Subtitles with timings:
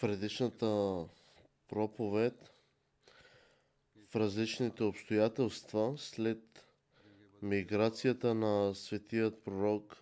[0.00, 1.04] Предишната
[1.68, 2.50] проповед
[4.10, 6.64] в различните обстоятелства след
[7.42, 9.96] миграцията на светият пророк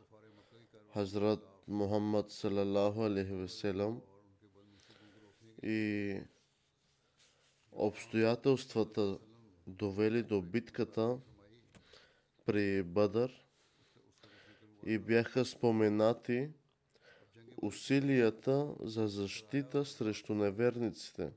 [0.92, 3.94] Хазрат Мухаммад салалаху алейхи
[5.62, 6.20] и
[7.72, 9.18] обстоятелствата
[9.66, 11.18] довели до битката
[12.46, 13.44] при Бадър
[14.86, 16.50] и бяха споменати
[17.62, 21.32] усилията за защита срещу неверниците.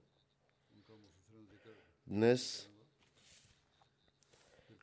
[2.08, 2.70] Днес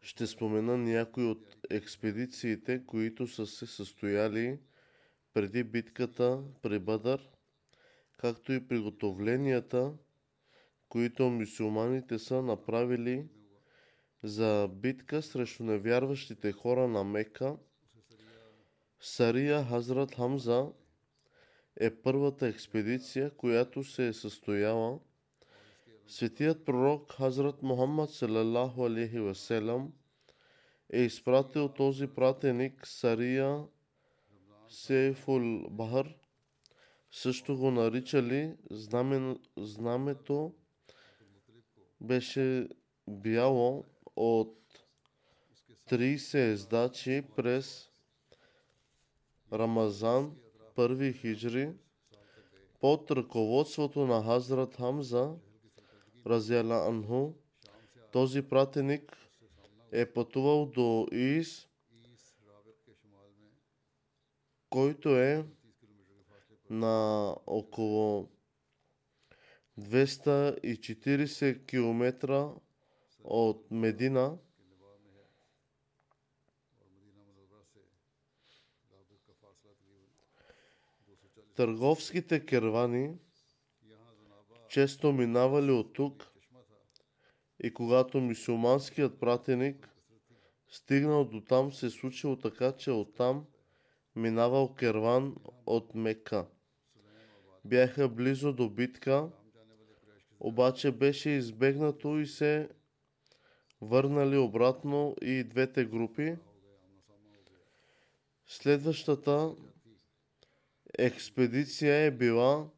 [0.03, 4.59] ще спомена някои от експедициите, които са се състояли
[5.34, 7.28] преди битката при Бадър,
[8.16, 9.93] както и приготовленията,
[10.88, 13.26] които мусулманите са направили
[14.22, 17.56] за битка срещу невярващите хора на Мека.
[19.00, 20.66] Сария Хазрат Хамза
[21.81, 24.99] е първата експедиция, която се е състояла.
[26.06, 29.93] Светият пророк Хазрат Мухаммад салалаху алейхи васелам
[30.93, 33.65] е изпратил този пратеник Сария
[34.69, 36.15] Сейфул Бахар.
[37.11, 40.55] Също го наричали знамен, знамето
[42.00, 42.69] беше
[43.09, 43.84] бяло
[44.17, 44.59] от
[45.91, 47.91] 30 ездачи през
[49.53, 50.37] Рамазан
[50.78, 51.72] първи хиджри
[52.81, 55.34] под ръководството на Хазрат Хамза
[56.27, 57.33] Разяла Анху.
[58.12, 59.17] Този пратеник
[59.93, 61.69] е пътувал до Ис,
[64.71, 65.47] който е
[66.71, 68.28] на около
[69.81, 72.50] 240 км
[73.25, 74.38] от Медина.
[81.59, 83.15] Търговските кервани
[84.69, 86.33] често минавали от тук
[87.63, 89.89] и когато мусулманският пратеник
[90.69, 93.47] стигнал до там, се случило така, че оттам
[94.17, 95.37] минавал керван
[95.67, 96.47] от Мека.
[97.65, 99.29] Бяха близо до битка,
[100.41, 102.69] обаче беше избегнато и се
[103.81, 106.37] върнали обратно и двете групи.
[108.47, 109.55] Следващата
[110.99, 112.69] експедиция е била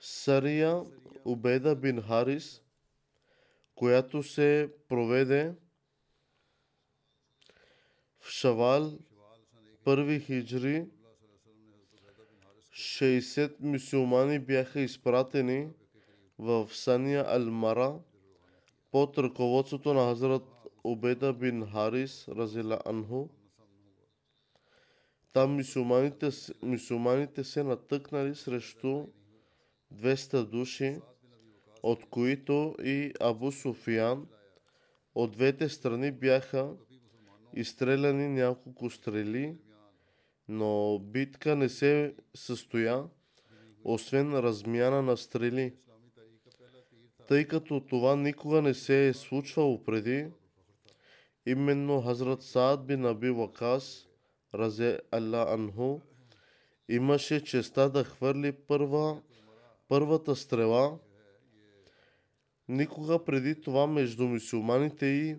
[0.00, 0.82] Сария
[1.24, 2.62] Убеда бин Харис,
[3.74, 5.54] която се проведе
[8.20, 8.98] в Шавал,
[9.84, 10.86] първи хиджри.
[12.72, 15.68] 60 мусулмани бяха изпратени
[16.38, 18.00] в Сания Алмара
[18.90, 20.42] под ръководството на Хазрат
[20.88, 23.28] Убеда бин Харис, Разила Анху.
[25.32, 26.30] Там мусулманите,
[26.62, 29.06] мусулманите се натъкнали срещу
[29.94, 31.00] 200 души,
[31.82, 34.26] от които и Абу Суфиян.
[35.14, 36.72] От двете страни бяха
[37.54, 39.56] изстреляни няколко стрели,
[40.48, 43.04] но битка не се състоя,
[43.84, 45.74] освен размяна на стрели.
[47.26, 50.26] Тъй като това никога не се е случвало преди,
[51.48, 54.08] именно Хазрат Саад бин Аби Вакас,
[54.54, 56.00] разе Алла Анху,
[56.88, 59.22] имаше честа да хвърли първа,
[59.88, 60.98] първата стрела.
[62.68, 65.36] Никога преди това между мусулманите и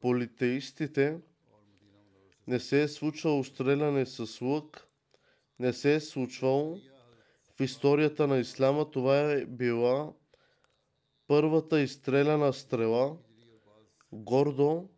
[0.00, 1.18] политеистите
[2.46, 4.88] не се е случвало стреляне с лък,
[5.58, 6.78] не се е случвало.
[7.56, 10.12] В историята на Исляма това е била
[11.26, 13.16] първата изстреляна стрела,
[14.12, 14.88] гордо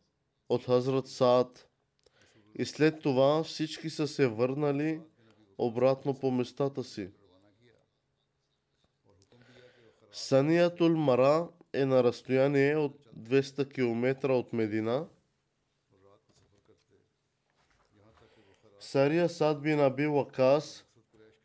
[0.49, 1.69] от Хазрат Саад.
[2.55, 5.01] И след това всички са се върнали
[5.59, 7.11] обратно по местата си.
[10.13, 15.07] Саниятул Мара е на разстояние от 200 км от Медина.
[18.81, 20.85] Сария Сад бин Аби Вакас,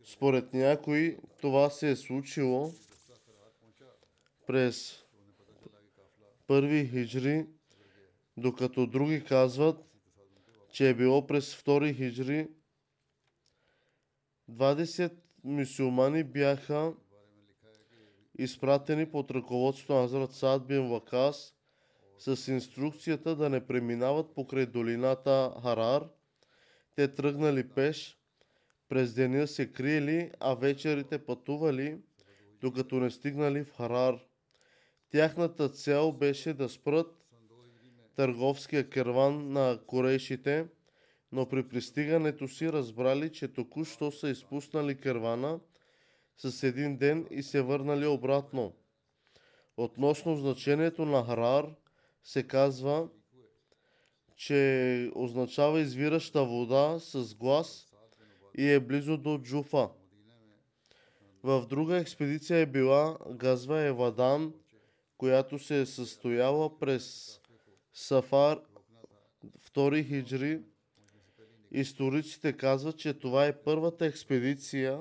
[0.03, 2.71] според някои, това се е случило
[4.47, 5.05] през
[6.47, 7.45] първи хиджри,
[8.37, 9.77] докато други казват,
[10.71, 12.47] че е било през втори хиджри.
[14.51, 15.13] 20
[15.43, 16.93] мусулмани бяха
[18.37, 21.55] изпратени под ръководството на Азрат Саад бин Вакас
[22.19, 26.09] с инструкцията да не преминават покрай долината Харар.
[26.95, 28.19] Те тръгнали пеш,
[28.89, 31.97] през деня се криели, а вечерите пътували,
[32.61, 34.19] докато не стигнали в Харар.
[35.09, 37.20] Тяхната цел беше да спрат
[38.15, 40.67] търговския керван на корейшите,
[41.31, 45.59] но при пристигането си разбрали, че току-що са изпуснали кервана
[46.37, 48.73] с един ден и се върнали обратно.
[49.77, 51.65] Относно значението на Харар
[52.23, 53.07] се казва,
[54.35, 57.87] че означава извираща вода с глас
[58.57, 59.89] и е близо до Джуфа.
[61.43, 64.53] В друга експедиция е била Газва Евадан,
[65.17, 67.39] която се е състояла през
[67.93, 68.59] Сафар
[69.75, 70.61] 2 хиджри.
[71.71, 74.99] Историците казват, че това е първата експедиция,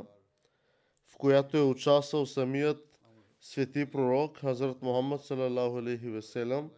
[1.06, 2.98] в която е участвал самият
[3.40, 6.70] свети пророк Хазрат Мухаммад салалаху алейхи веселям.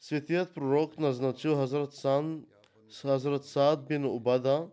[0.00, 2.46] Светият пророк назначил Хазрат, Сан,
[3.00, 4.68] Хазрат Саад бин Убада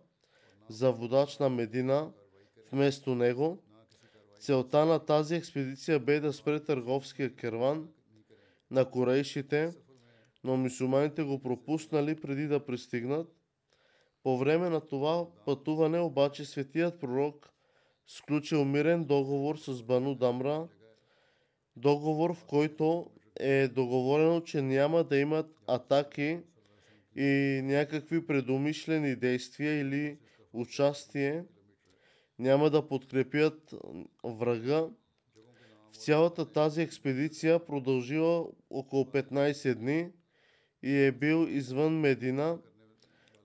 [0.68, 2.12] за водач на Медина
[2.72, 3.58] вместо него.
[4.40, 7.88] Целта на тази експедиция бе да спре търговския керван
[8.70, 9.72] на корейшите,
[10.46, 13.28] но мусулманите го пропуснали преди да пристигнат.
[14.22, 17.50] По време на това пътуване обаче светият пророк
[18.06, 20.68] сключил мирен договор с Бану Дамра,
[21.76, 23.10] договор в който
[23.40, 26.38] е договорено, че няма да имат атаки
[27.16, 30.18] и някакви предумишлени действия или
[30.52, 31.44] участие,
[32.38, 33.74] няма да подкрепят
[34.24, 34.86] врага.
[35.92, 40.10] В цялата тази експедиция продължила около 15 дни
[40.82, 42.58] и е бил извън Медина.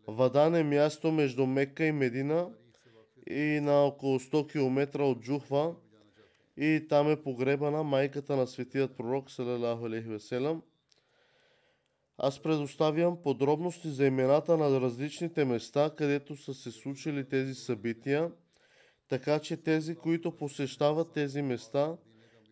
[0.07, 2.49] Вадан е място между Мекка и Медина
[3.29, 5.75] и на около 100 км от Джухва
[6.57, 10.61] и там е погребана майката на светият пророк, салалаху веселам.
[12.17, 18.31] Аз предоставям подробности за имената на различните места, където са се случили тези събития,
[19.07, 21.97] така че тези, които посещават тези места,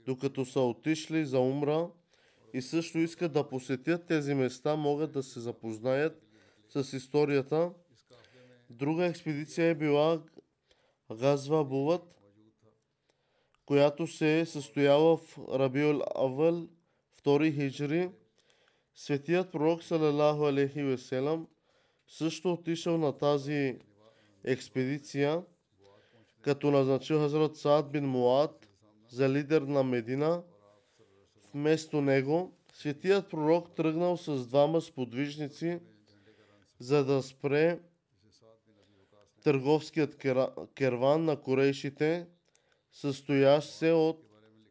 [0.05, 1.89] докато са отишли за умра
[2.53, 6.23] и също искат да посетят тези места, могат да се запознаят
[6.69, 7.71] с историята.
[8.69, 10.21] Друга експедиция е била
[11.11, 12.21] Газва Буват,
[13.65, 16.67] която се е състояла в Рабиул Авал,
[17.11, 18.09] втори хиджри.
[18.95, 21.47] Светият пророк, салалаху алейхи веселам,
[22.07, 23.79] също отишъл на тази
[24.43, 25.43] експедиция,
[26.41, 28.67] като назначил Хазрат Саад бин Муад
[29.09, 30.43] за лидер на Медина.
[31.53, 35.79] Вместо него, светият пророк тръгнал с двама сподвижници,
[36.79, 37.79] за да спре
[39.43, 40.17] търговският
[40.75, 42.27] керван на корейшите,
[42.91, 44.25] състоящ се от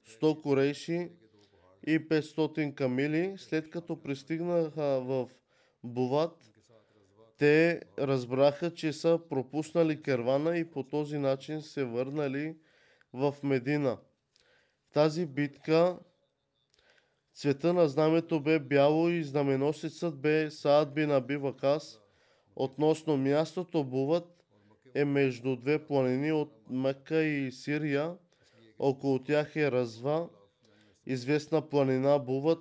[0.08, 1.10] 100 корейши
[1.86, 3.34] и 500 камили.
[3.38, 5.28] След като пристигнаха в
[5.84, 6.50] Буват,
[7.38, 12.56] те разбраха, че са пропуснали кервана и по този начин се върнали
[13.12, 13.98] в Медина.
[14.90, 15.98] В тази битка
[17.38, 21.40] цвета на знамето бе бяло и знаменосецът бе Саад бин Аби.
[22.56, 24.44] Относно мястото Буват
[24.94, 28.14] е между две планини от Мекка и Сирия.
[28.78, 30.28] Около тях е Разва.
[31.06, 32.58] Известна планина Буват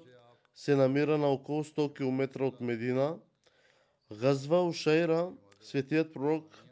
[0.56, 3.18] се намира на около 100 км от Медина.
[4.20, 5.32] Газва Ушайра,
[5.62, 6.64] светият пророк,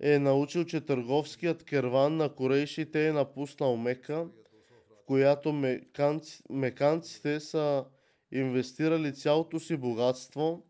[0.00, 4.26] е научил, че търговският керван на корейшите е напуснал Мека,
[5.10, 7.84] която меканци, меканците са
[8.32, 10.66] инвестирали цялото си богатство.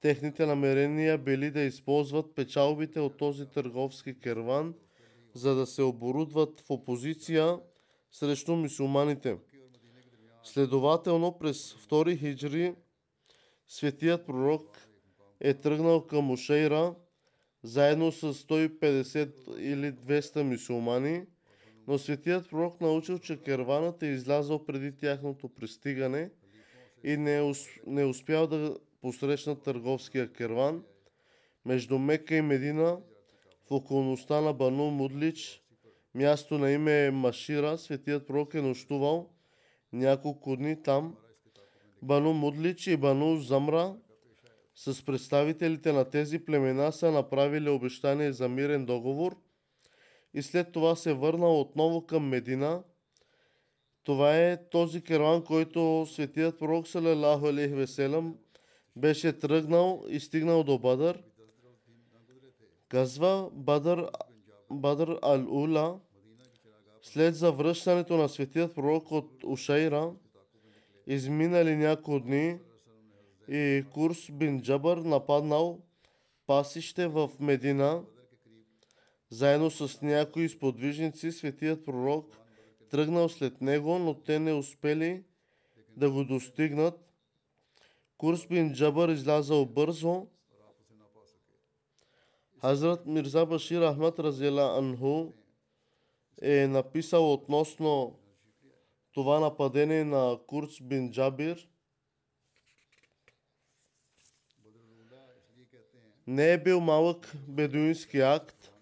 [0.00, 4.74] Техните намерения били да използват печалбите от този търговски керван,
[5.34, 7.58] за да се оборудват в опозиция
[8.10, 9.36] срещу мусулманите.
[10.42, 12.74] Следователно през 2 хиджри
[13.68, 14.88] светият пророк
[15.40, 16.94] е тръгнал към Ушейра
[17.62, 21.26] заедно с 150 или 200 мусулмани,
[21.88, 26.30] но светият пророк научил, че керванът е излязъл преди тяхното пристигане
[27.04, 27.52] и не, е
[27.86, 30.84] не успял да посрещнат търговския керван.
[31.64, 32.98] Между Мека и Медина,
[33.70, 35.62] в околността на Бану Мудлич,
[36.14, 39.30] място на име е Машира, светият пророк е нощувал
[39.92, 41.16] няколко дни там.
[42.02, 43.96] Бану Мудлич и Бану Замра
[44.74, 49.36] с представителите на тези племена са направили обещание за мирен договор
[50.34, 52.82] и след това се върнал отново към Медина.
[54.04, 58.36] Това е този керван, който светият пророк Салалаху алейхи веселам
[58.96, 61.22] беше тръгнал и стигнал до Бадър.
[62.88, 64.08] Казва Бадър,
[64.70, 65.98] Бадър Ал-Ула,
[67.02, 70.12] след завръщането на светият пророк от Ушайра,
[71.06, 72.58] изминали няколко дни
[73.48, 75.80] и Курс бин Джабър нападнал
[76.46, 78.02] пасище в Медина,
[79.30, 82.38] заедно с някои сподвижници, светият пророк
[82.90, 85.24] тръгнал след него, но те не успели
[85.96, 86.94] да го достигнат.
[88.18, 90.26] Курс бин Джабър излязал бързо.
[92.60, 95.32] Хазрат Мирза Башир Ахмад Разела Анху
[96.42, 98.18] е написал относно
[99.12, 101.68] това нападение на Курс бин Джабир.
[106.26, 108.77] Не е бил малък бедуински акт.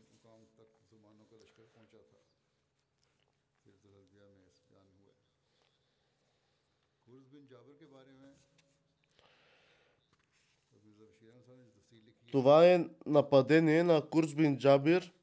[12.32, 15.12] Това е нападение на Курс бин Джабир–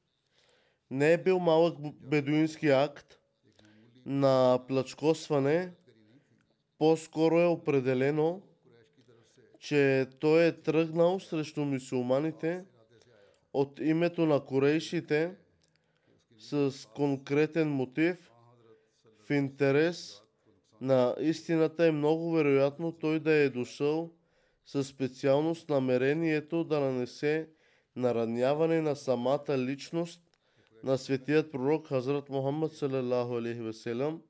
[0.94, 3.20] не е бил малък бедуински акт
[4.06, 5.72] на плачкосване,
[6.78, 8.42] по-скоро е определено,
[9.60, 12.66] че той е тръгнал срещу мусулманите
[13.54, 15.36] от името на корейшите
[16.38, 18.32] с конкретен мотив.
[19.28, 20.22] В интерес
[20.82, 24.12] на истината е много вероятно той да е дошъл
[24.66, 27.50] със специалност намерението да нанесе
[27.96, 30.22] нараняване на самата личност
[30.84, 34.22] на светият пророк Хазрат Мухаммад салалаху алейхи веселям,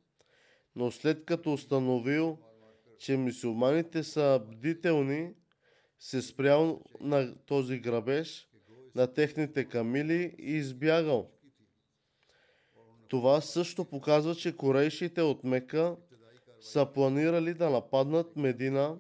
[0.75, 2.37] но след като установил,
[2.99, 5.33] че мусулманите са бдителни,
[5.99, 8.47] се спрял на този грабеж
[8.95, 11.29] на техните камили и избягал.
[13.07, 15.95] Това също показва, че корейшите от Мека
[16.61, 18.97] са планирали да нападнат Медина,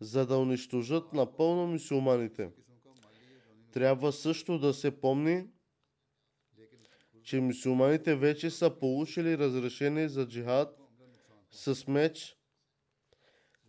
[0.00, 2.50] за да унищожат напълно мусулманите.
[3.72, 5.46] Трябва също да се помни,
[7.22, 10.78] че мусулманите вече са получили разрешение за джихад
[11.50, 12.36] с меч.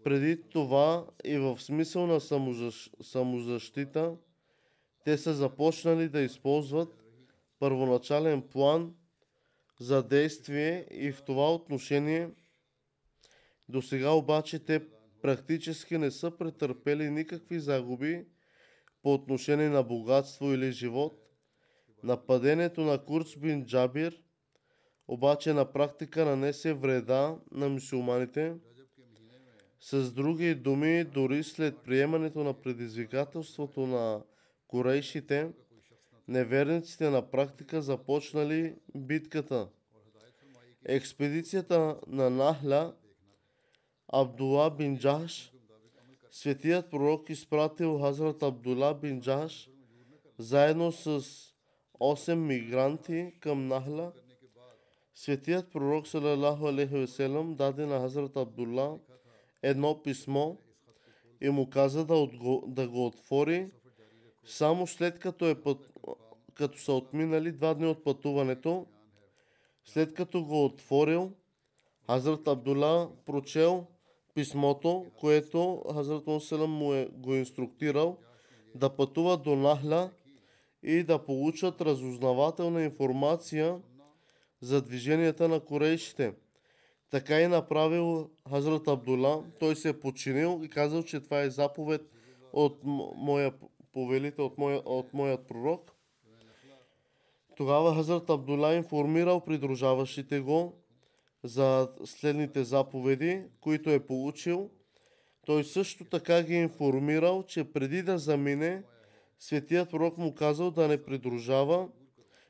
[0.03, 2.19] Преди това и в смисъл на
[3.01, 4.15] самозащита,
[5.05, 7.03] те са започнали да използват
[7.59, 8.95] първоначален план
[9.79, 12.29] за действие и в това отношение
[13.69, 14.81] до сега обаче те
[15.21, 18.25] практически не са претърпели никакви загуби
[19.03, 21.17] по отношение на богатство или живот–
[22.03, 24.21] Нападението на Курц бин Джабир
[25.07, 28.55] обаче на практика нанесе вреда на мусулманите.
[29.79, 34.21] С други думи, дори след приемането на предизвикателството на
[34.67, 35.51] корейшите,
[36.27, 39.67] неверниците на практика започнали битката.
[40.85, 42.93] Експедицията на Нахля
[44.13, 45.51] Абдула бин Джаш,
[46.31, 49.69] светият пророк изпратил Хазрат Абдула бин Джаш
[50.37, 51.21] заедно с
[51.99, 54.11] 8 мигранти към Нахла.
[55.13, 58.99] Светият пророк Салалаху алейхи веселам даде на Хазрат Абдулла
[59.61, 60.55] едно писмо
[61.41, 63.71] и му каза да, отго, да го отвори
[64.45, 65.89] само след като, е път,
[66.53, 68.85] като са отминали два дни от пътуването.
[69.85, 71.31] След като го отворил,
[72.05, 73.87] Хазрат Абдула прочел
[74.33, 78.17] писмото, което Хазрат Муселам му е го инструктирал
[78.75, 80.09] да пътува до Нахла
[80.83, 83.79] и да получат разузнавателна информация
[84.61, 86.33] за движенията на корейшите.
[87.09, 89.43] Така и направил Хазрат Абдула.
[89.59, 92.01] Той се е подчинил и казал, че това е заповед
[92.53, 92.79] от
[93.15, 93.53] моя
[93.93, 95.91] повелител, от, моя, от моят пророк.
[97.57, 100.80] Тогава Хазрат Абдула информирал придружаващите го
[101.43, 104.69] за следните заповеди, които е получил.
[105.45, 108.83] Той също така ги информирал, че преди да замине,
[109.39, 111.87] светият пророк му казал да не придружава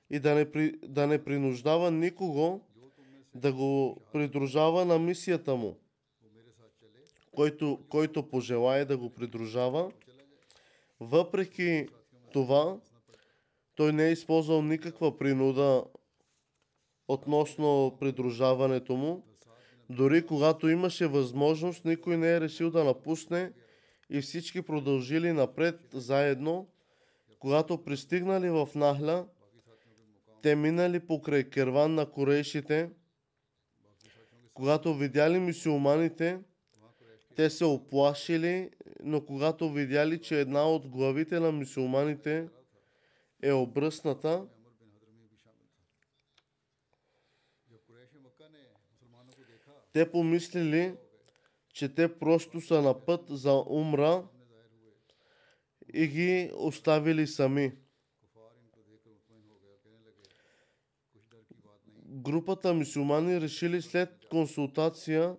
[0.10, 2.62] и да не, при, да не принуждава никого
[3.36, 5.78] да го придружава на мисията му.
[7.36, 9.92] Който, който пожелае да го придружава.
[11.00, 11.88] Въпреки
[12.34, 12.78] това,
[13.76, 15.84] той не е използвал никаква принуда
[17.14, 19.24] относно придружаването му.
[19.90, 23.52] Дори когато имаше възможност, никой не е решил да напусне
[24.10, 26.68] и всички продължили напред заедно.
[27.40, 29.26] Когато пристигнали в Нахля,
[30.42, 32.90] те минали покрай керван на корейшите.
[34.54, 36.40] Когато видяли мисиоманите,
[37.36, 38.70] те се оплашили,
[39.04, 42.48] но когато видяли, че една от главите на мисиоманите
[43.44, 44.46] е обръсната,
[49.94, 50.96] те помислили,
[51.74, 54.28] че те просто са на път за умра
[55.94, 57.72] и ги оставили сами.
[62.06, 65.36] Групата мисюмани решили след консултация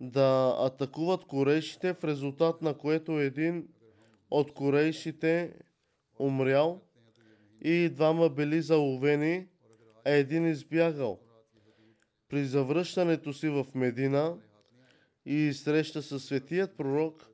[0.00, 3.68] да атакуват корейшите, в резултат на което един
[4.30, 5.54] от корейшите
[6.18, 6.80] умрял
[7.60, 9.46] и двама били заловени,
[10.04, 11.20] а един избягал.
[12.32, 14.36] При завръщането си в Медина
[15.26, 17.28] и среща със светият пророк,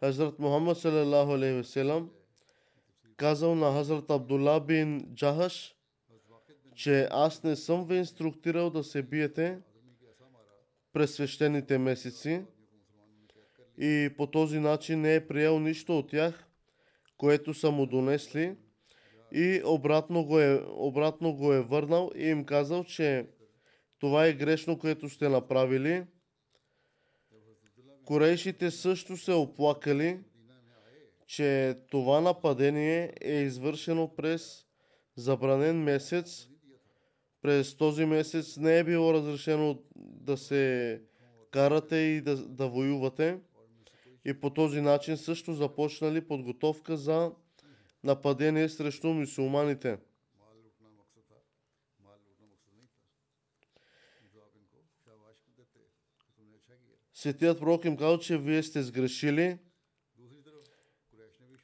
[0.00, 1.84] Хазрат Мухаммад салалаху алейхи
[3.16, 5.74] казал на Хазрат Абдулла бин Джахаш,
[6.74, 9.58] че аз не съм ви инструктирал да се биете
[10.92, 12.42] през свещените месеци
[13.78, 16.44] и по този начин не е приел нищо от тях,
[17.16, 18.56] което са му донесли
[19.32, 23.26] и обратно го е, обратно го е върнал и им казал, че
[24.00, 26.04] това е грешно, което сте направили.
[28.04, 30.20] Корейшите също се оплакали,
[31.26, 34.66] че това нападение е извършено през
[35.16, 36.48] забранен месец.
[37.42, 41.02] През този месец не е било разрешено да се
[41.50, 43.38] карате и да, да воювате.
[44.24, 47.32] И по този начин също започнали подготовка за
[48.04, 49.98] нападение срещу мусулманите.
[57.20, 59.58] Светият пророк им казал, че вие сте сгрешили.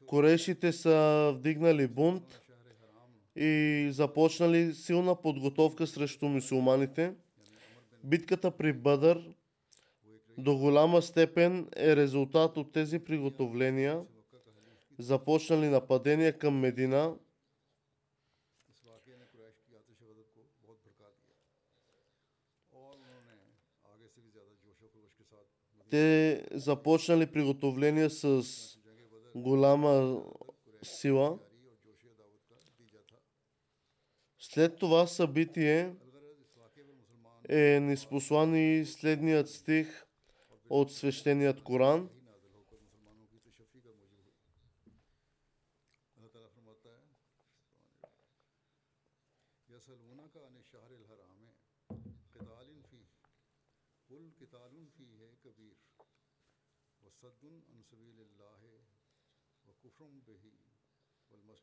[0.07, 2.41] Корешите са вдигнали бунт
[3.37, 7.15] и започнали силна подготовка срещу мусулманите.
[8.05, 9.35] Битката при Бъдър
[10.39, 14.03] до голяма степен е резултат от тези приготовления.
[14.99, 17.15] Започнали нападения към Медина.
[25.91, 28.43] Те започнали приготовления с
[29.35, 30.23] голяма
[30.83, 31.39] сила.
[34.39, 35.95] След това събитие
[37.49, 40.07] е неспослан и следният стих
[40.71, 42.09] от свещеният Коран.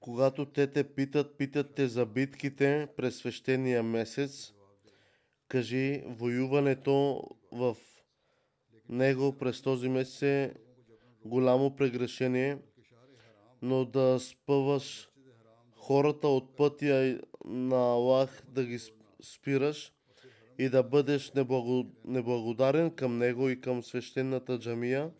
[0.00, 4.52] Когато те те питат, питат те за битките през свещения месец,
[5.48, 7.76] кажи, воюването в
[8.88, 10.54] него през този месец е
[11.24, 12.58] голямо прегрешение,
[13.62, 15.08] но да спъваш
[15.76, 18.78] хората от пътя на Аллах да ги
[19.22, 19.92] спираш
[20.58, 21.32] и да бъдеш
[22.04, 25.10] неблагодарен към него и към свещената джамия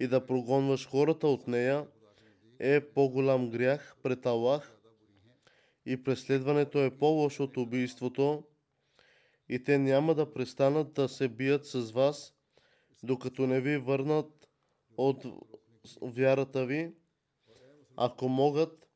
[0.00, 1.86] и да прогонваш хората от нея
[2.60, 4.80] е по-голям грях пред Аллах
[5.86, 8.44] и преследването е по-лошо от убийството
[9.48, 12.34] и те няма да престанат да се бият с вас,
[13.02, 14.48] докато не ви върнат
[14.96, 15.24] от
[16.02, 16.92] вярата ви,
[17.96, 18.86] ако могат.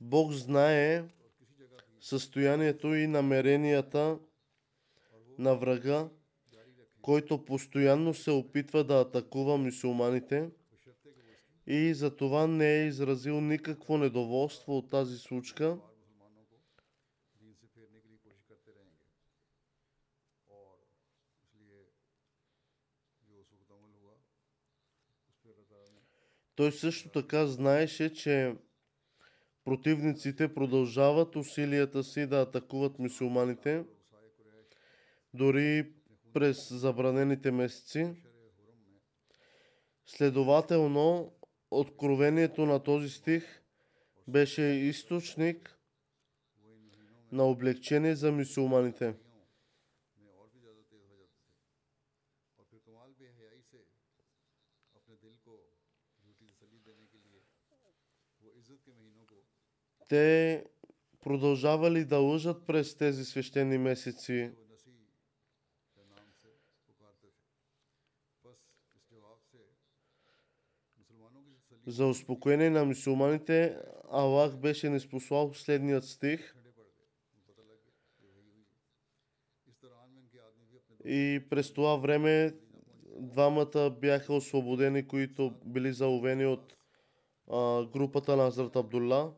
[0.00, 1.04] Бог знае
[2.00, 4.18] състоянието и намеренията
[5.38, 6.08] на врага
[7.04, 10.50] който постоянно се опитва да атакува мусулманите.
[11.66, 15.78] и за това не е изразил никакво недоволство от тази случка.
[26.54, 28.56] Той също така знаеше, че
[29.64, 33.84] противниците продължават усилията си да атакуват мусулманите,
[35.34, 35.94] дори
[36.34, 38.14] през забранените месеци.
[40.06, 41.32] Следователно,
[41.70, 43.62] откровението на този стих
[44.28, 45.78] беше източник
[47.32, 49.14] на облегчение за мусулманите.
[60.08, 60.64] Те
[61.20, 64.52] продължавали да лъжат през тези свещени месеци
[71.86, 73.78] За успокоение на мусулманите
[74.10, 76.54] Аллах беше неспослал следният стих.
[81.04, 82.54] И през това време
[83.20, 86.76] двамата бяха освободени, които били заловени от
[87.52, 89.32] а, групата на Азрат Абдулла.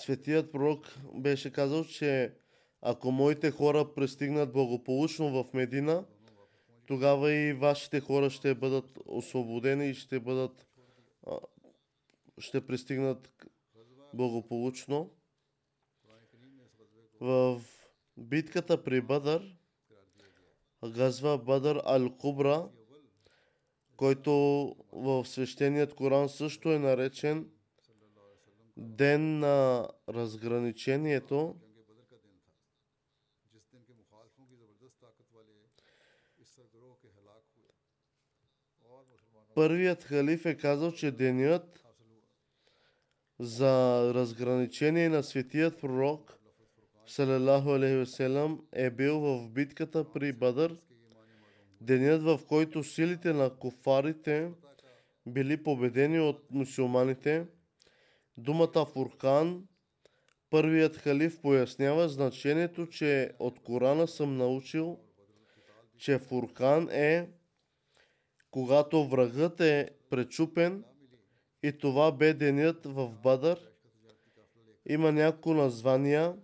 [0.00, 2.34] Светият пророк беше казал, че
[2.82, 6.04] ако моите хора пристигнат благополучно в Медина,
[6.86, 10.66] тогава и вашите хора ще бъдат освободени и ще бъдат
[12.38, 13.32] ще пристигнат
[14.14, 15.10] благополучно.
[17.20, 17.62] В
[18.16, 19.56] битката при Бадър,
[20.84, 22.68] Газва Бадър Аль Кубра,
[23.96, 24.32] който
[24.92, 27.50] в свещеният Коран също е наречен
[28.76, 31.56] ден на разграничението,
[39.54, 41.84] първият халиф е казал, че денят
[43.38, 46.38] за разграничение на светият пророк
[47.06, 50.76] Салалаху Алейхиселам е бил в битката при Бадър,
[51.80, 54.52] денят в който силите на куфарите
[55.26, 57.46] били победени от мусулманите–
[58.40, 59.64] Думата Фуркан,
[60.50, 64.98] първият халиф пояснява значението, че от Корана съм научил,
[65.98, 67.30] че Фуркан е
[68.50, 70.84] когато врагът е пречупен
[71.62, 73.70] и това бе денят в Бадър.
[74.88, 76.36] Има няколко названия,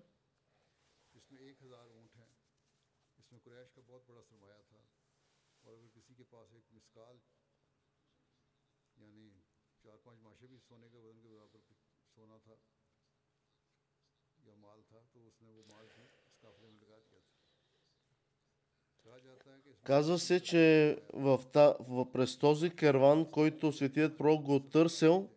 [19.86, 25.28] Казва се, че в та, в, през този керван, който светият пророк го търсил,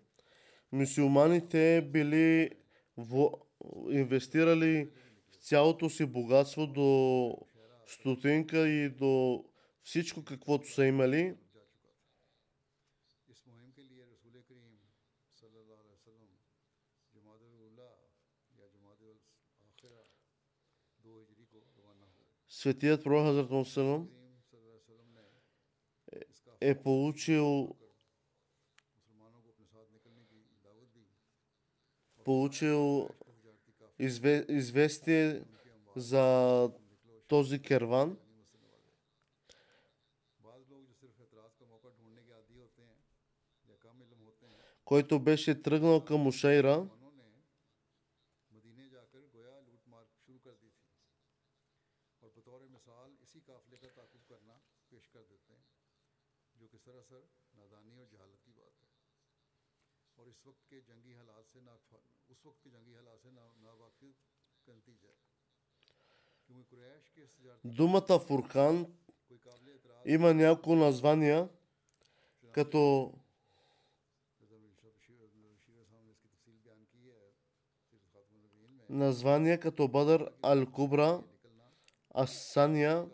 [0.71, 2.49] мусулманите били
[2.97, 3.29] в,
[3.89, 4.89] инвестирали
[5.41, 7.37] цялото си богатство до
[7.87, 9.45] стотинка и до
[9.83, 11.35] всичко каквото са имали.
[22.47, 24.18] Светият пророк Хазрат Мусалам
[26.61, 27.75] е получил
[32.25, 33.09] получил
[33.99, 35.41] изве, известие
[35.95, 36.71] за
[37.27, 38.17] този керван.
[44.85, 46.87] който беше тръгнал към Ушайра
[67.65, 68.87] Думата Фуркан
[70.05, 71.49] има няколко названия,
[72.51, 73.13] като
[78.89, 81.23] названия като Бадър Ал-Кубра,
[82.13, 83.05] Асания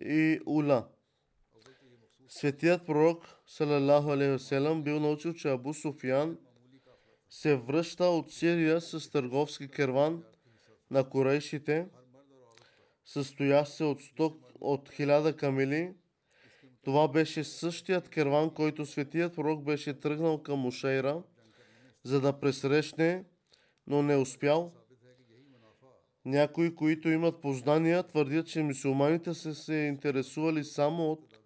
[0.00, 0.88] и Ула.
[2.28, 6.38] Светият пророк, салалаху алейхи бил научил, че Абу Суфян–
[7.32, 10.22] се връща от Сирия с търговски керван
[10.90, 11.86] на корейшите,
[13.04, 15.94] състоящ се от 100, от 1000 камили.
[16.84, 21.22] Това беше същият керван, който светият пророк беше тръгнал към Ушейра,
[22.04, 23.24] за да пресрещне,
[23.86, 24.72] но не успял.
[26.24, 31.38] Някои, които имат познания, твърдят, че мусулманите са се интересували само от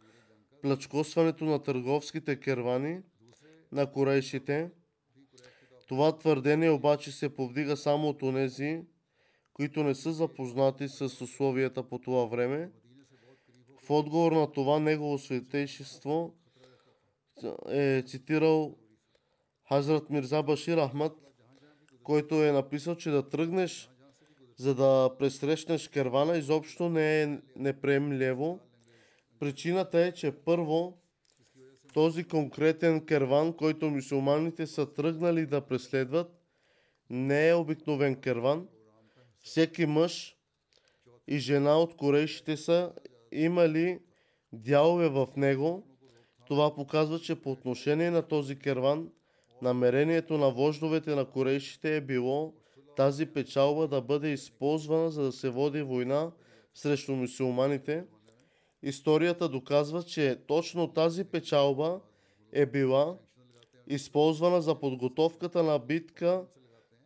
[0.62, 3.00] плачкосването на търговските кервани
[3.72, 4.70] на корейшите.
[5.86, 8.82] Това твърдение обаче се повдига само от онези,
[9.52, 12.70] които не са запознати с условията по това време.
[13.82, 16.34] В отговор на това негово светейшество
[17.68, 18.76] е цитирал
[19.68, 21.12] Хазрат Мирза Башир Ахмад,
[22.02, 23.90] който е написал, че да тръгнеш
[24.56, 28.60] за да пресрещнеш кервана изобщо не е неприемливо.
[29.38, 30.98] Причината е, че първо
[31.96, 36.40] този конкретен керван, който мусулманите са тръгнали да преследват,
[37.10, 38.68] не е обикновен керван.
[39.40, 40.36] Всеки мъж
[41.28, 42.92] и жена от корейшите са
[43.32, 43.98] имали
[44.52, 45.86] дялове в него.
[46.46, 49.08] Това показва, че по отношение на този керван,
[49.62, 52.54] намерението на вождовете на корейшите е било
[52.96, 56.32] тази печалба да бъде използвана, за да се води война
[56.74, 58.04] срещу мусулманите.
[58.82, 62.00] Историята доказва, че точно тази печалба
[62.52, 63.18] е била
[63.86, 66.44] използвана за подготовката на битка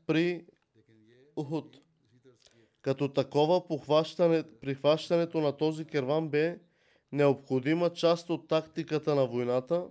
[0.06, 0.44] при
[1.36, 1.80] Ухуд.
[2.82, 3.68] Като такова
[4.60, 6.58] прихващането на този керван бе
[7.12, 9.86] необходима част от тактиката на войната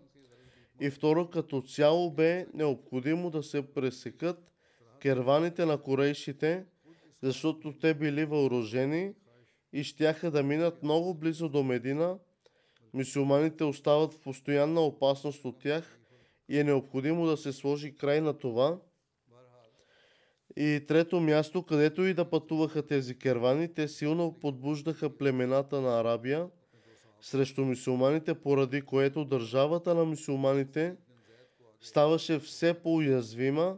[0.82, 4.52] и второ като цяло бе необходимо да се пресекат
[5.02, 6.65] керваните на корейшите,
[7.22, 9.13] защото те били въоръжени
[9.73, 12.17] и щяха да минат много близо до Медина.
[12.93, 15.99] Мисюманите остават в постоянна опасност от тях
[16.49, 18.79] и е необходимо да се сложи край на това.
[20.58, 26.47] И трето място, където и да пътуваха тези кервани, те силно подбуждаха племената на Арабия
[27.21, 30.95] срещу мусулманите, поради което държавата на мусулманите
[31.82, 33.77] ставаше все по-уязвима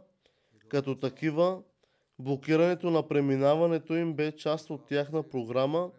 [0.68, 1.62] като такива,
[2.22, 5.90] блокирането на преминаването им бе част от тяхна програма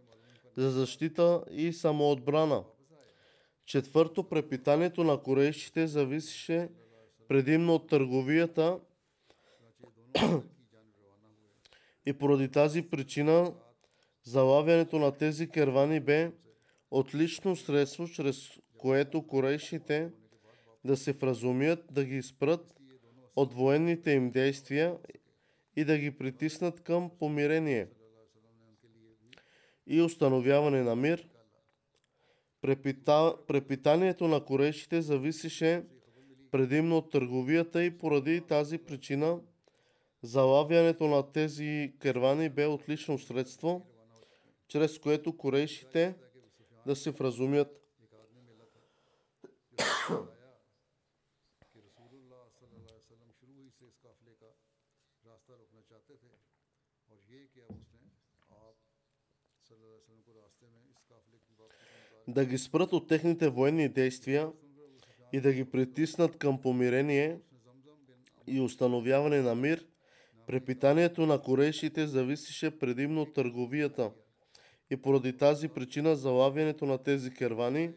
[0.57, 2.63] за защита и самоотбрана.
[3.65, 6.69] Четвърто, препитанието на корейшите зависеше
[7.27, 8.79] предимно от търговията
[12.05, 13.53] и поради тази причина
[14.23, 16.31] залавянето на тези кервани бе
[16.91, 20.11] отлично средство, чрез което корейшите
[20.85, 22.75] да се вразумят, да ги спрат
[23.35, 24.97] от военните им действия
[25.75, 27.87] и да ги притиснат към помирение
[29.87, 31.27] и установяване на мир.
[32.61, 33.35] Препита...
[33.47, 35.83] Препитанието на корейшите зависеше
[36.51, 39.39] предимно от търговията и поради тази причина
[40.23, 43.85] залавянето на тези кервани бе отлично средство,
[44.67, 46.15] чрез което корейшите
[46.85, 47.82] да се вразумят.
[62.27, 64.51] Да ги спрат от техните военни действия
[65.33, 67.39] и да ги притиснат към помирение
[68.47, 69.85] и установяване на мир,
[70.47, 74.11] препитанието на корейшите зависеше предимно от търговията.
[74.89, 77.91] И поради тази причина залавянето на тези кервани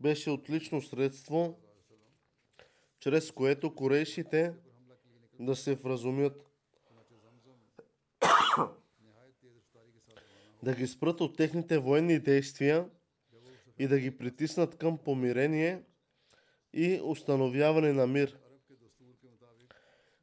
[0.00, 1.58] беше отлично средство,
[3.00, 4.52] чрез което корейшите
[5.40, 6.50] да се вразумят.
[10.62, 12.88] да ги спрат от техните военни действия
[13.78, 15.82] и да ги притиснат към помирение
[16.72, 18.38] и установяване на мир.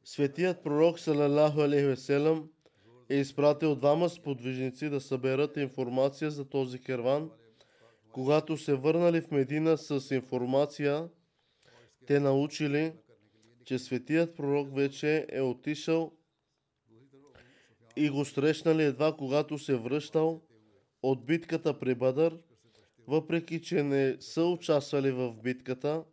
[0.04, 2.14] Светият пророк Салалаху алейхи
[3.10, 7.32] е изпратил двама сподвижници да съберат информация за този керван.
[8.12, 11.10] Когато се върнали в Медина с информация,
[12.08, 12.94] те научили,
[13.66, 16.12] че светият пророк вече е отишъл
[17.96, 20.42] и го срещнали едва когато се връщал
[21.04, 22.38] от битката при Бадър–
[23.08, 26.04] въпреки че не са участвали в битката,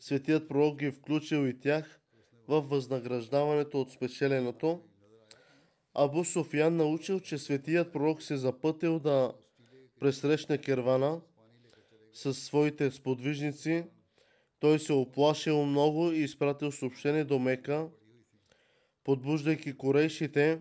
[0.00, 2.00] светият пророк ги включил и тях
[2.48, 4.80] в възнаграждаването от спечеленото.
[5.94, 9.32] Абу Софиян научил, че светият пророк се запътил да
[10.00, 11.20] пресрещне кервана
[12.12, 13.84] със своите сподвижници.
[14.60, 17.88] Той се оплашил много и изпратил съобщение до Мека,
[19.04, 20.60] подбуждайки корейшите.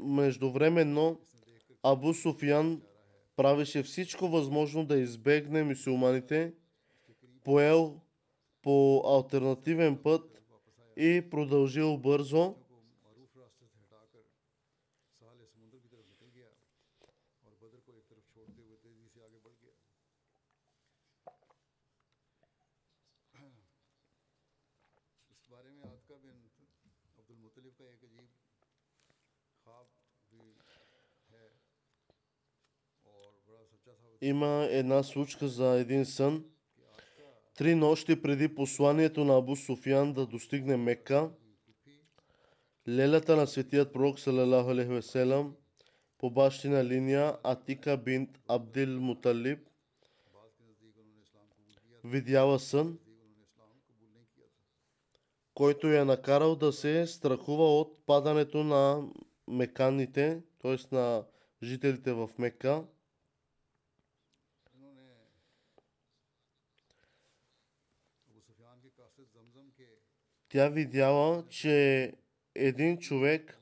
[0.00, 1.20] Междувременно
[1.82, 2.82] Абу Софиян
[3.36, 6.52] правеше всичко възможно да избегне мусулманите,
[7.44, 8.00] поел
[8.62, 10.42] по альтернативен път
[10.96, 12.54] и продължил бързо.
[34.22, 36.44] има една случка за един сън.
[37.54, 41.30] Три нощи преди посланието на Абу Софиян да достигне Мекка,
[42.88, 45.50] лелята на светият пророк салалаху алейхи
[46.18, 49.58] по бащина линия Атика бинт Абдил Муталиб
[52.04, 52.98] видява сън,
[55.54, 59.08] който я е накарал да се страхува от падането на
[59.48, 60.94] меканите, т.е.
[60.94, 61.24] на
[61.62, 62.84] жителите в Мека.
[70.52, 72.12] Тя видяла, че
[72.54, 73.58] един човек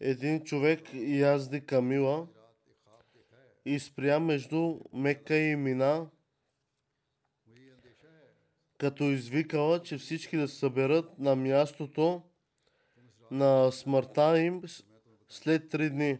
[0.00, 2.28] един човек язди Камила
[3.64, 6.10] и спря между Мека и Мина,
[8.78, 12.22] като извикала, че всички да се съберат на мястото,
[13.30, 14.62] на смъртта им
[15.28, 16.18] след три дни.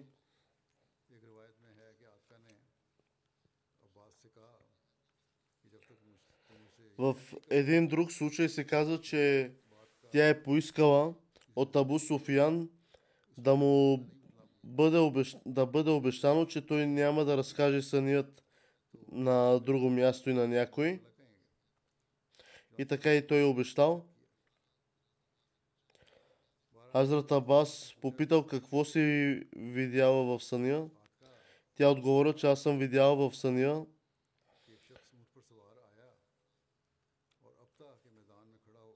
[6.98, 7.16] В
[7.50, 9.50] един друг случай се казва, че
[10.12, 11.14] тя е поискала
[11.56, 12.68] от Абу Софиян
[13.38, 14.06] да му
[14.64, 15.38] бъде, обещ...
[15.46, 18.44] да бъде обещано, че той няма да разкаже съният
[19.12, 21.00] на друго място и на някой.
[22.78, 24.06] И така и той е обещал.
[26.96, 29.00] Хазрат Абас попитал какво си
[29.56, 30.88] видяла в съня.
[31.74, 33.86] Тя отговори, че аз съм видяла в съня.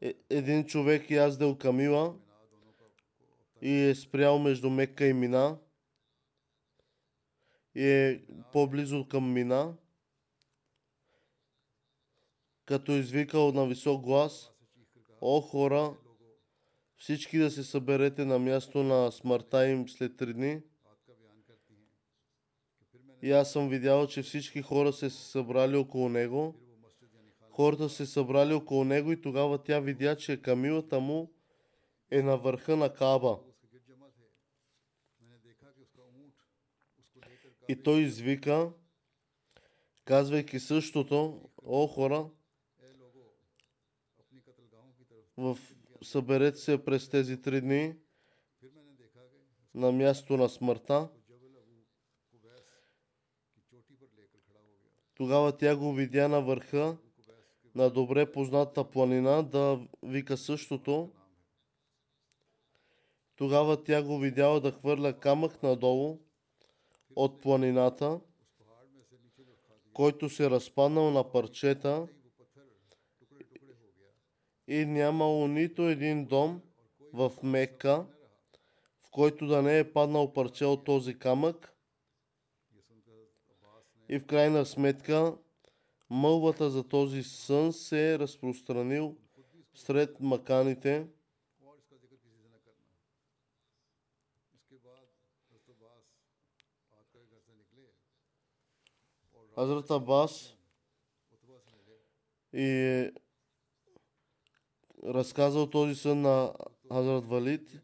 [0.00, 2.14] Е, един човек е яздел камила
[3.62, 5.58] и е спрял между Мека и Мина.
[7.74, 9.74] И е по-близо към Мина,
[12.64, 14.52] като извикал на висок глас,
[15.20, 15.96] о хора,
[17.00, 20.62] всички да се съберете на място на смъртта им след три дни.
[23.22, 26.54] И аз съм видял, че всички хора се събрали около него.
[27.50, 31.32] Хората се събрали около него и тогава тя видя, че камилата му
[32.10, 33.38] е на върха на Каба.
[37.68, 38.72] И той извика,
[40.04, 42.30] казвайки същото, о хора,
[45.36, 45.58] в
[46.02, 47.94] съберете се през тези три дни
[49.74, 51.08] на място на смъртта.
[55.14, 56.96] Тогава тя го видя на върха
[57.74, 61.10] на добре позната планина да вика същото.
[63.36, 66.18] Тогава тя го видяла да хвърля камък надолу
[67.16, 68.20] от планината,
[69.92, 72.08] който се разпаднал на парчета–
[74.70, 76.62] и нямало нито един дом
[77.12, 78.06] в Мека,
[79.02, 81.74] в който да не е паднал парче от този камък.
[84.09, 85.37] И в крайна сметка
[86.11, 89.16] мълвата за този сън се е разпространил
[89.74, 91.06] сред маканите.
[99.56, 100.56] Азрат Абас
[102.52, 103.11] и
[105.04, 106.52] разказал този сън на
[106.92, 107.80] Хазрат Валид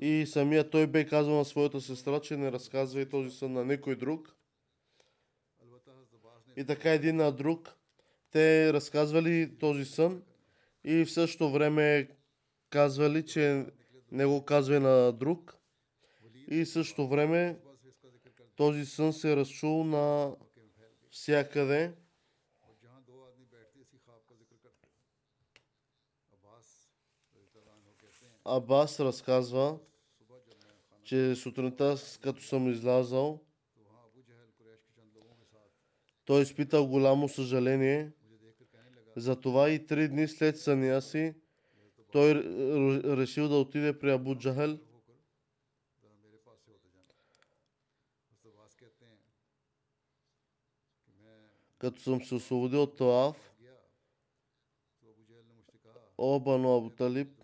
[0.00, 3.64] и самия той бе казал на своята сестра, че не разказва и този сън на
[3.64, 4.36] никой друг.
[6.56, 7.74] И така един на друг
[8.30, 10.22] те разказвали този сън
[10.84, 12.08] и в същото време
[12.70, 13.66] казвали, че
[14.12, 15.58] не го казва на друг.
[16.50, 17.58] И в същото време
[18.56, 20.36] този сън се разчул на
[21.10, 21.92] всякъде.
[28.50, 29.78] Абас разказва,
[31.04, 33.40] че сутринта, като съм излязал,
[36.24, 38.12] той изпитал голямо съжаление.
[39.16, 41.34] Затова и три дни след съня си,
[42.12, 42.34] той
[43.16, 44.78] решил да отиде при Абу Джахел.
[51.78, 53.54] Като съм се освободил от Тоав,
[56.18, 57.37] Обано Абу Талиб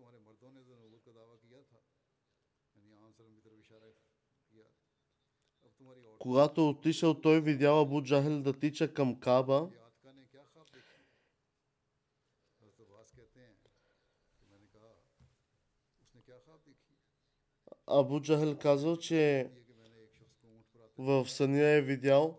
[0.00, 1.78] تمہارے مردوں نے نبوت کا دعویٰ کیا تھا
[2.74, 3.90] یعنی آن سلم کی طرف اشارہ
[4.50, 4.68] کیا
[6.18, 9.70] Когато отишъл, той видял Абу Джахел да тича към Каба.
[17.86, 19.50] Абу Джахел казал, че
[20.98, 22.38] в съня е видял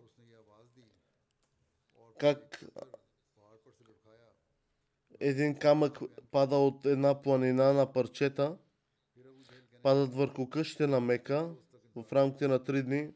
[2.19, 2.63] как
[5.21, 5.99] един камък
[6.31, 8.57] пада от една планина на парчета,
[9.83, 11.49] падат върху къщите на Мека
[11.95, 13.13] в рамките на три дни.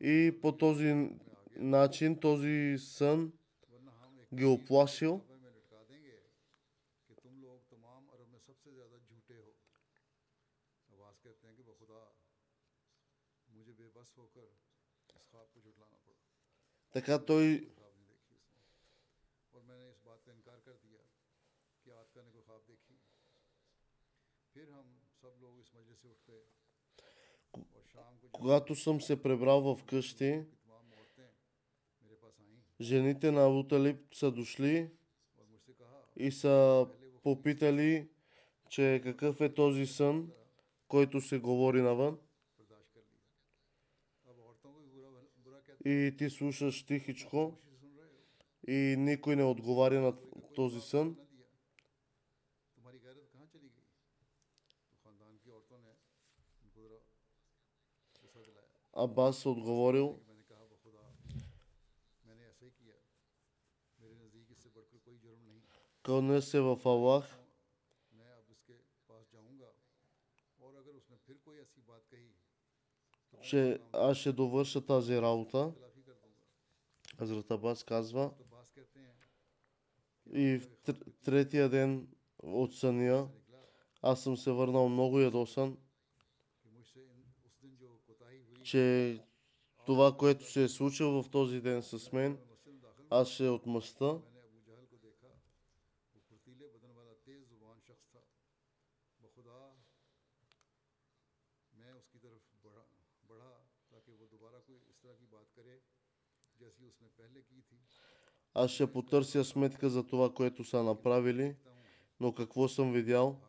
[0.00, 1.10] И по този
[1.56, 3.32] начин този сън
[4.34, 5.20] ги оплашил.
[16.92, 17.71] Така той
[28.42, 30.42] когато съм се пребрал в къщи,
[32.80, 34.90] жените на Абуталип са дошли
[36.16, 36.86] и са
[37.22, 38.08] попитали,
[38.68, 40.30] че какъв е този сън,
[40.88, 42.18] който се говори навън.
[45.84, 47.58] И ти слушаш тихичко
[48.68, 50.14] и никой не отговаря на
[50.54, 51.16] този сън.
[59.04, 60.18] Аббас е отговорил,
[66.02, 67.38] клоня се в Аллах.
[73.42, 75.72] че аз ще довърша тази работа.
[77.18, 78.30] Хазрат Абас казва,
[80.32, 80.68] и в
[81.24, 82.08] третия ден
[82.42, 83.28] от съня
[84.02, 85.76] аз съм се върнал много ядосан
[88.62, 89.18] че
[89.86, 92.38] това, което се е случило в този ден с мен,
[93.10, 94.20] аз ще е отмъста.
[108.54, 111.56] Аз ще потърся сметка за това, което са направили,
[112.20, 113.40] но какво съм видял?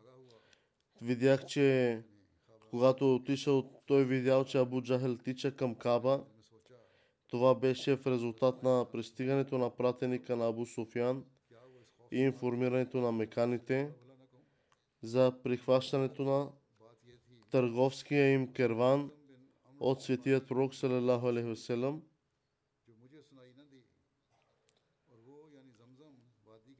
[1.00, 2.02] Видях, че
[2.74, 6.24] когато отишъл, той видял, че Абу Джахел тича към Каба.
[7.28, 11.24] Това беше в резултат на пристигането на пратеника на Абу Софян
[12.12, 13.90] и информирането на меканите
[15.02, 16.50] за прихващането на
[17.50, 19.10] търговския им керван
[19.80, 21.66] от светият пророк салалаху алейхи.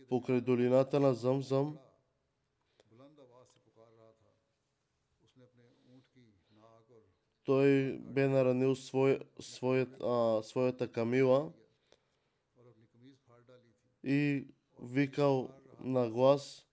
[0.08, 1.78] Покрай долината на Замзам,
[7.44, 11.52] той бе наранил свой, своят, а, своята камила
[14.04, 14.48] и
[14.82, 16.66] викал на глас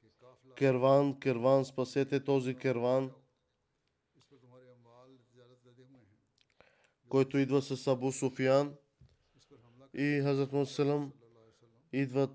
[0.55, 3.11] Керван, Керван, спасете този Керван,
[7.09, 8.75] който идва с Абу Софиян
[9.93, 11.13] и Хазрат Мусалам
[11.93, 12.31] идват,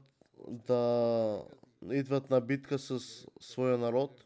[0.49, 1.45] да,
[1.91, 3.01] идват на битка с
[3.41, 4.26] своя народ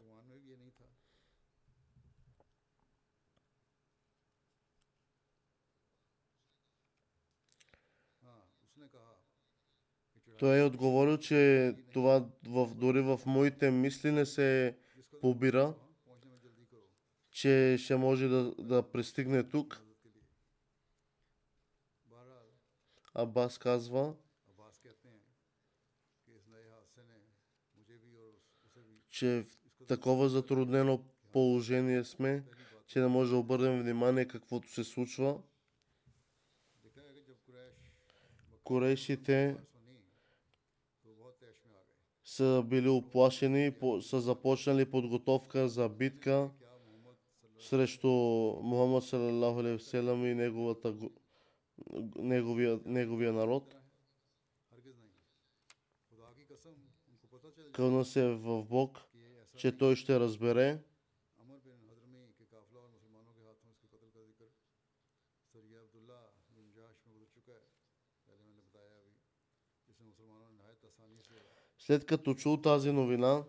[10.41, 14.77] Той е отговорил, че това в, дори в моите мисли не се
[15.21, 15.73] побира,
[17.31, 19.81] че ще може да, да пристигне тук.
[23.13, 24.15] Абас казва,
[29.09, 29.45] че
[29.81, 32.43] в такова затруднено положение сме,
[32.87, 35.41] че не може да обърнем внимание каквото се случва.
[38.63, 39.57] Корейшите
[42.23, 46.49] са били оплашени, са започнали подготовка за битка
[47.61, 48.07] срещу
[48.63, 49.61] Мухаммад салалаху
[50.25, 50.95] и неговата,
[52.15, 53.75] неговия, неговия народ.
[57.71, 59.01] Кълна се е в Бог,
[59.57, 60.79] че той ще разбере
[71.81, 73.43] След като чул тази новина,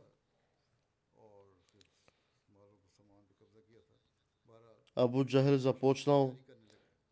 [4.96, 6.36] Абу Джахел започнал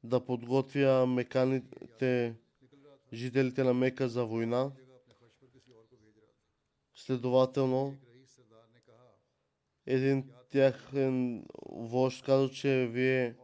[0.05, 2.35] да подготвя меканите,
[3.12, 4.73] жителите на Мека за война.
[6.95, 7.97] Следователно,
[9.87, 13.37] един тяхен вожд каза, че вие,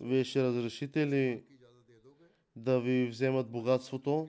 [0.00, 1.44] вие ще разрешите ли
[2.56, 4.28] да ви вземат богатството?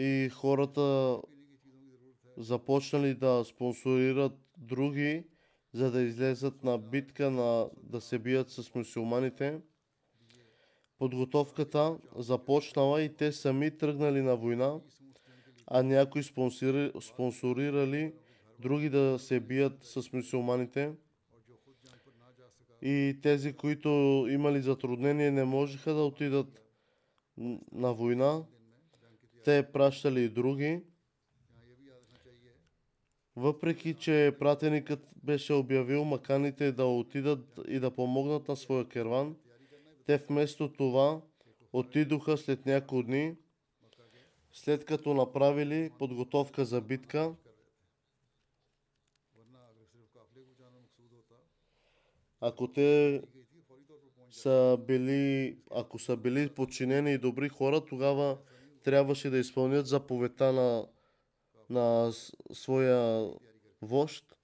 [0.00, 1.18] и хората
[2.36, 5.24] започнали да спонсорират други,
[5.72, 9.60] за да излезат на битка на, да се бият с мусулманите.
[10.98, 14.80] Подготовката започнала и те сами тръгнали на война,
[15.66, 18.14] а някои спонсори, спонсорирали
[18.58, 20.92] други да се бият с мусулманите.
[22.82, 23.88] И тези, които
[24.30, 26.62] имали затруднение, не можеха да отидат
[27.72, 28.42] на война,
[29.44, 30.82] те пращали и други.
[33.36, 39.36] Въпреки, че пратеникът беше обявил маканите да отидат и да помогнат на своя керван,
[40.06, 41.20] те вместо това
[41.72, 43.36] отидоха след няколко дни,
[44.52, 47.34] след като направили подготовка за битка.
[52.40, 53.22] Ако те
[54.30, 58.38] са били, ако са били подчинени и добри хора, тогава
[58.82, 60.86] трябваше да изпълнят заповедта на,
[61.70, 62.12] на
[62.52, 63.30] своя
[63.82, 64.36] вожд,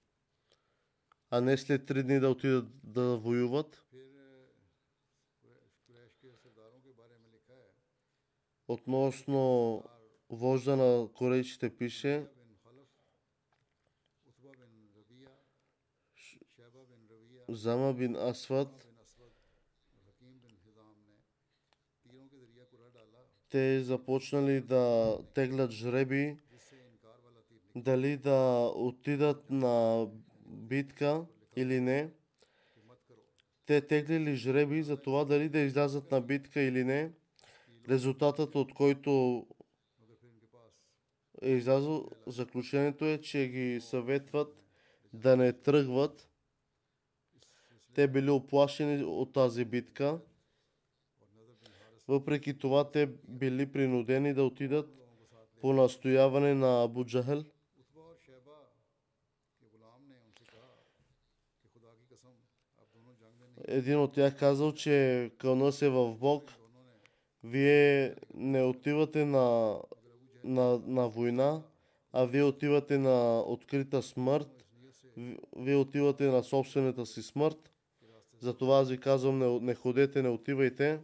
[1.29, 3.83] а не след три дни да отидат да воюват.
[8.67, 9.83] Относно
[10.29, 12.27] вожда на корейците пише,
[17.49, 18.86] Зама бин Асват
[23.49, 26.37] те започнали да теглят жреби,
[27.75, 30.07] дали да отидат на
[30.45, 31.25] битка
[31.55, 32.09] или не.
[33.65, 37.11] Те теглили жреби за това дали да излязат на битка или не.
[37.89, 39.45] Резултатът от който
[41.41, 44.63] е излязъл заключението е, че ги съветват
[45.13, 46.29] да не тръгват.
[47.93, 50.19] Те били оплашени от тази битка
[52.07, 54.89] въпреки това те били принудени да отидат
[55.61, 57.43] по настояване на Абу Джахел.
[63.67, 66.53] Един от тях казал, че кълна се е в Бог.
[67.43, 69.77] Вие не отивате на,
[70.43, 71.61] на, на война,
[72.13, 74.65] а вие отивате на открита смърт.
[75.55, 77.71] Вие отивате на собствената си смърт.
[78.39, 80.99] Затова аз ви казвам, не, не ходете, не отивайте.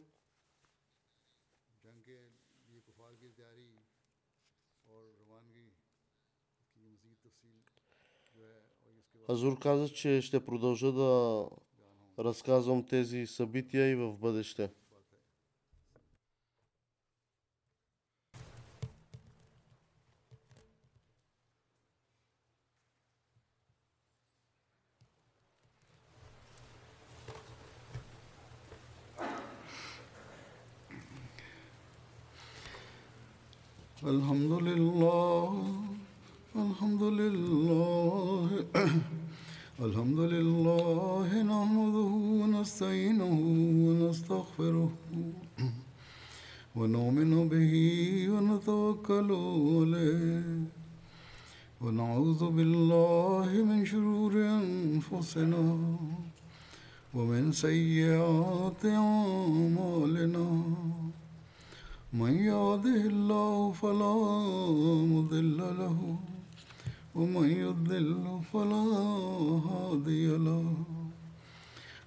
[9.28, 11.46] Хазур каза, че ще продължа да
[12.20, 14.70] разказвам тези събития и в бъдеще.
[42.64, 43.36] ونستعينه
[43.88, 44.92] ونستغفره
[46.76, 47.74] ونؤمن به
[48.34, 49.30] ونتوكل
[49.76, 50.46] عليه
[51.82, 55.64] ونعوذ بالله من شرور أنفسنا
[57.16, 60.48] ومن سيئات أعمالنا.
[62.14, 64.16] من يهده الله فلا
[65.14, 66.00] مضل له
[67.16, 68.84] ومن يضلل فلا
[69.68, 70.93] هادي له.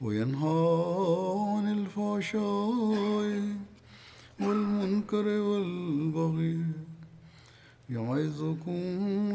[0.00, 0.60] وينهى
[1.56, 3.42] عن الفحشاء
[4.40, 6.58] والمنكر والبغي
[7.90, 8.80] يعظكم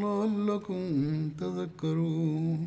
[0.03, 0.81] لعلكم
[1.39, 2.61] تذكرون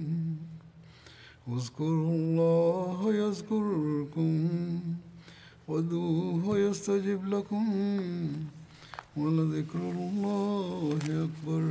[1.48, 4.48] اذكروا الله يذكركم
[5.68, 7.66] وادعوه يستجب لكم
[9.16, 11.62] ولذكر الله أكبر